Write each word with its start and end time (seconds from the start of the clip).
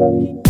Tschüss. 0.00 0.49